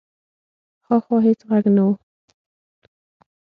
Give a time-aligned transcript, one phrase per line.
[0.87, 1.89] هاخوا هېڅ غږ نه و.